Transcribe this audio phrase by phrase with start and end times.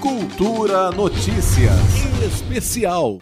[0.00, 1.72] Cultura Notícias
[2.24, 3.20] Especial.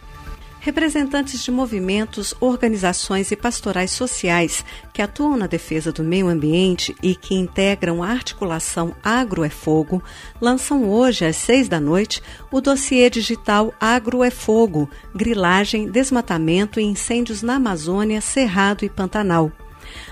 [0.59, 4.63] Representantes de movimentos, organizações e pastorais sociais
[4.93, 10.03] que atuam na defesa do meio ambiente e que integram a articulação Agro é Fogo
[10.39, 12.21] lançam hoje, às seis da noite,
[12.51, 19.51] o dossiê digital Agro é Fogo Grilagem, Desmatamento e Incêndios na Amazônia, Cerrado e Pantanal.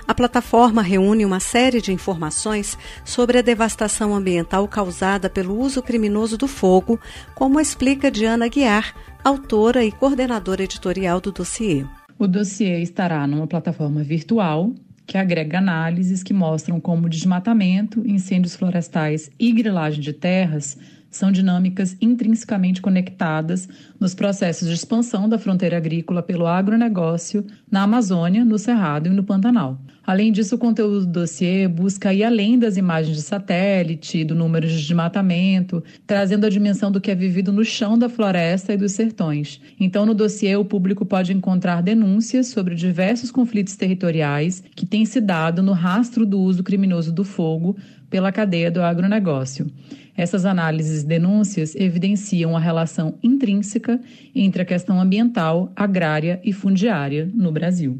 [0.06, 6.36] A plataforma reúne uma série de informações sobre a devastação ambiental causada pelo uso criminoso
[6.36, 6.98] do fogo,
[7.34, 11.84] como explica Diana Guiar, autora e coordenadora editorial do dossiê.
[12.18, 14.72] O dossiê estará numa plataforma virtual
[15.06, 20.78] que agrega análises que mostram como desmatamento, incêndios florestais e grilagem de terras
[21.10, 23.68] são dinâmicas intrinsecamente conectadas
[23.98, 29.24] nos processos de expansão da fronteira agrícola pelo agronegócio na Amazônia, no Cerrado e no
[29.24, 29.78] Pantanal.
[30.06, 34.66] Além disso, o conteúdo do dossiê busca ir além das imagens de satélite, do número
[34.66, 38.92] de desmatamento, trazendo a dimensão do que é vivido no chão da floresta e dos
[38.92, 39.60] sertões.
[39.78, 45.20] Então, no dossiê, o público pode encontrar denúncias sobre diversos conflitos territoriais que têm se
[45.20, 47.76] dado no rastro do uso criminoso do fogo
[48.10, 49.70] pela cadeia do agronegócio.
[50.16, 53.98] Essas análises e denúncias evidenciam a relação intrínseca
[54.34, 57.98] entre a questão ambiental, agrária e fundiária no Brasil.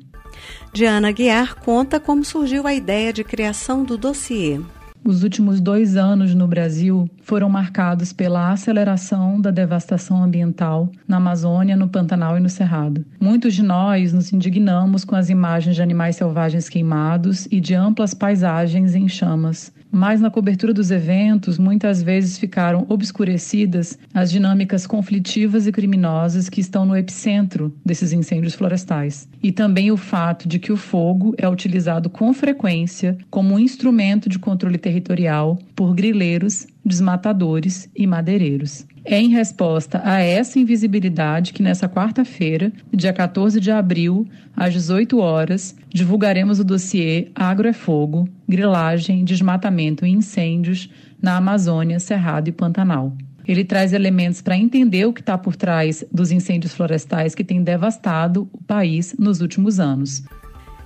[0.72, 4.60] Diana Guiar conta como surgiu a ideia de criação do dossiê.
[5.02, 11.76] Os últimos dois anos no Brasil foram marcados pela aceleração da devastação ambiental na Amazônia,
[11.76, 13.06] no Pantanal e no Cerrado.
[13.20, 18.14] Muitos de nós nos indignamos com as imagens de animais selvagens queimados e de amplas
[18.14, 25.66] paisagens em chamas mas na cobertura dos eventos muitas vezes ficaram obscurecidas as dinâmicas conflitivas
[25.66, 29.28] e criminosas que estão no epicentro desses incêndios florestais.
[29.42, 34.28] E também o fato de que o fogo é utilizado com frequência como um instrumento
[34.28, 38.86] de controle territorial por grileiros desmatadores e madeireiros.
[39.02, 45.18] É em resposta a essa invisibilidade que nessa quarta-feira, dia 14 de abril, às 18
[45.18, 52.52] horas, divulgaremos o dossiê Agro é Fogo, Grilagem, Desmatamento e Incêndios na Amazônia, Cerrado e
[52.52, 53.16] Pantanal.
[53.48, 57.62] Ele traz elementos para entender o que está por trás dos incêndios florestais que têm
[57.62, 60.22] devastado o país nos últimos anos.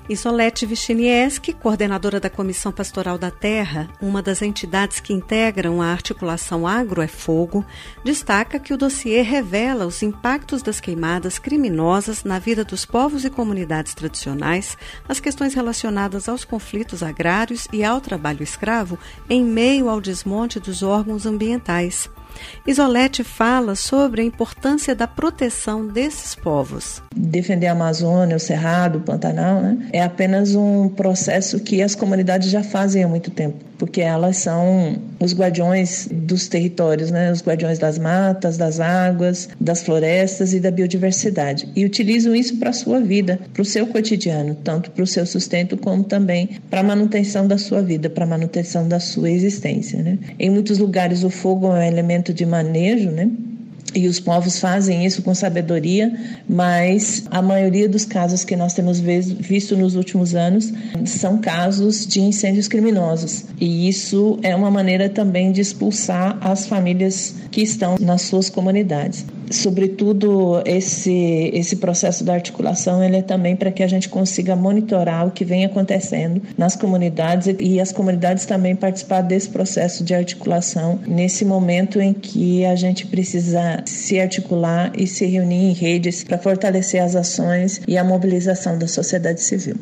[0.06, 6.66] Isolete Vichnieski, coordenadora da Comissão Pastoral da Terra, uma das entidades que integram a articulação
[6.66, 7.64] Agro é Fogo,
[8.04, 13.30] destaca que o dossiê revela os impactos das queimadas criminosas na vida dos povos e
[13.30, 14.76] comunidades tradicionais,
[15.08, 18.98] as questões relacionadas aos conflitos agrários e ao trabalho escravo
[19.28, 22.10] em meio ao desmonte dos órgãos ambientais.
[22.66, 27.02] Isolete fala sobre a importância da proteção desses povos.
[27.14, 32.50] Defender a Amazônia, o Cerrado, o Pantanal, né, é apenas um processo que as comunidades
[32.50, 37.78] já fazem há muito tempo, porque elas são os guardiões dos territórios, né, os guardiões
[37.78, 41.68] das matas, das águas, das florestas e da biodiversidade.
[41.74, 45.26] E utilizam isso para a sua vida, para o seu cotidiano, tanto para o seu
[45.26, 50.02] sustento como também para a manutenção da sua vida, para a manutenção da sua existência.
[50.02, 50.18] Né?
[50.38, 53.30] Em muitos lugares, o fogo é um elemento de manejo, né?
[53.94, 56.12] E os povos fazem isso com sabedoria,
[56.48, 60.72] mas a maioria dos casos que nós temos visto nos últimos anos
[61.04, 63.44] são casos de incêndios criminosos.
[63.60, 69.24] E isso é uma maneira também de expulsar as famílias que estão nas suas comunidades
[69.50, 75.26] sobretudo esse esse processo da articulação ele é também para que a gente consiga monitorar
[75.26, 81.00] o que vem acontecendo nas comunidades e as comunidades também participar desse processo de articulação
[81.06, 86.38] nesse momento em que a gente precisa se articular e se reunir em redes para
[86.38, 89.76] fortalecer as ações e a mobilização da sociedade civil.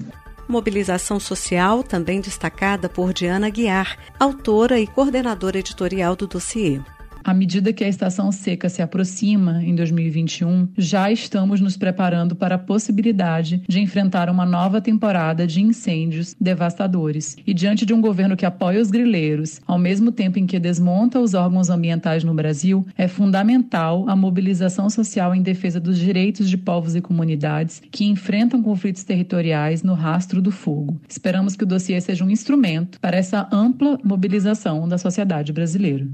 [0.49, 6.81] Mobilização social também destacada por Diana Guiar, autora e coordenadora editorial do dossiê.
[7.25, 12.57] À medida que a estação seca se aproxima em 2021, já estamos nos preparando para
[12.57, 17.37] a possibilidade de enfrentar uma nova temporada de incêndios devastadores.
[17.47, 21.21] E diante de um governo que apoia os grileiros, ao mesmo tempo em que desmonta
[21.21, 26.59] os órgãos ambientais no Brasil, é fundamental a mobilização social em defesa dos direitos de
[26.59, 31.01] povos e comunidades que enfrentam conflitos territoriais no rastro do fogo.
[31.09, 36.09] Esperamos que o dossiê seja um instrumento para essa ampla mobilização da sociedade brasileira.